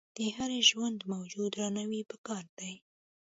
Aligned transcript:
د 0.17 0.19
هر 0.35 0.51
ژوندي 0.69 1.05
موجود 1.13 1.49
درناوی 1.57 2.01
پکار 2.11 2.45
دی. 2.59 2.73